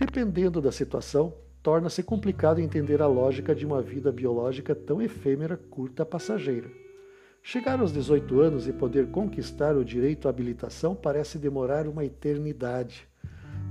[0.00, 6.06] Dependendo da situação, torna-se complicado entender a lógica de uma vida biológica tão efêmera, curta,
[6.06, 6.70] passageira.
[7.42, 13.06] Chegar aos 18 anos e poder conquistar o direito à habilitação parece demorar uma eternidade.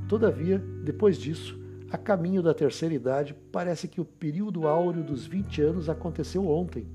[0.08, 1.60] Todavia, depois disso,
[1.90, 6.88] a caminho da terceira idade, parece que o período áureo dos 20 anos aconteceu ontem.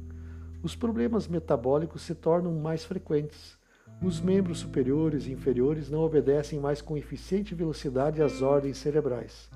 [0.62, 3.58] Os problemas metabólicos se tornam mais frequentes.
[4.03, 9.50] Os membros superiores e inferiores não obedecem mais com eficiente velocidade às ordens cerebrais.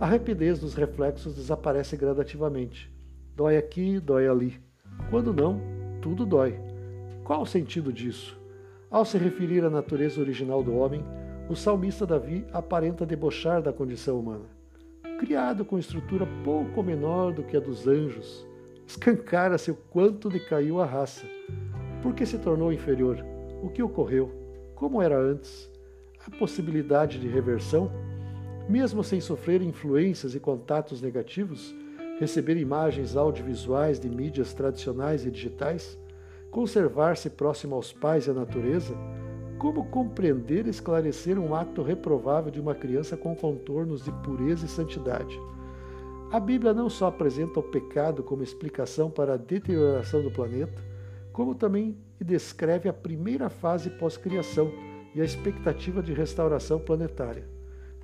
[0.00, 2.92] A rapidez dos reflexos desaparece gradativamente.
[3.34, 4.60] Dói aqui, dói ali.
[5.10, 5.60] Quando não,
[6.00, 6.58] tudo dói.
[7.24, 8.40] Qual o sentido disso?
[8.90, 11.04] Ao se referir à natureza original do homem,
[11.48, 14.56] o salmista Davi aparenta debochar da condição humana
[15.16, 18.46] criado com estrutura pouco menor do que a dos anjos,
[18.86, 21.26] escancara-se o quanto decaiu a raça.
[22.02, 23.24] Por que se tornou inferior?
[23.62, 24.30] O que ocorreu?
[24.74, 25.70] Como era antes?
[26.24, 27.90] Há possibilidade de reversão?
[28.68, 31.74] Mesmo sem sofrer influências e contatos negativos,
[32.20, 35.98] receber imagens audiovisuais de mídias tradicionais e digitais,
[36.50, 38.94] conservar-se próximo aos pais e à natureza,
[39.58, 44.68] como compreender e esclarecer um ato reprovável de uma criança com contornos de pureza e
[44.68, 45.40] santidade?
[46.30, 50.82] A Bíblia não só apresenta o pecado como explicação para a deterioração do planeta,
[51.36, 54.72] como também descreve a primeira fase pós-criação
[55.14, 57.46] e a expectativa de restauração planetária.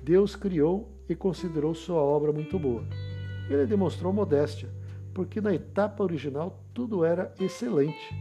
[0.03, 2.83] Deus criou e considerou sua obra muito boa.
[3.49, 4.69] Ele demonstrou modéstia,
[5.15, 8.13] porque na etapa original tudo era excelente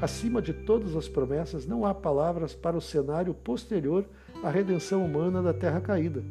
[0.00, 4.06] Acima de todas as promessas, não há palavras para o cenário posterior
[4.42, 6.24] à redenção humana da terra caída.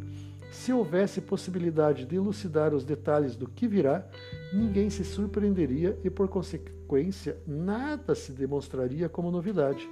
[0.50, 4.04] Se houvesse possibilidade de elucidar os detalhes do que virá,
[4.52, 9.88] ninguém se surpreenderia e, por consequência, nada se demonstraria como novidade.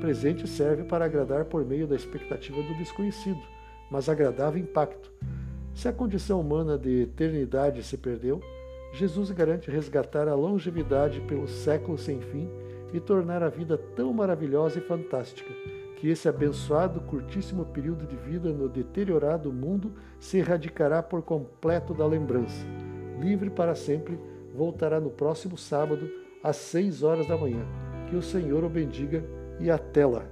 [0.00, 3.40] Presente serve para agradar por meio da expectativa do desconhecido,
[3.90, 5.12] mas agradava impacto.
[5.74, 8.40] Se a condição humana de eternidade se perdeu,
[8.92, 12.48] Jesus garante resgatar a longevidade pelos séculos sem fim
[12.92, 15.52] e tornar a vida tão maravilhosa e fantástica
[16.04, 22.06] que esse abençoado curtíssimo período de vida no deteriorado mundo se erradicará por completo da
[22.06, 22.62] lembrança.
[23.18, 24.20] Livre para sempre,
[24.54, 26.06] voltará no próximo sábado
[26.42, 27.64] às seis horas da manhã.
[28.06, 29.24] Que o Senhor o bendiga
[29.58, 30.26] e até lá.